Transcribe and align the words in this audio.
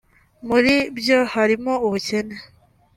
Muri 0.47 0.73
byo 0.97 1.19
harimo 1.33 1.73
ubukene 1.85 2.37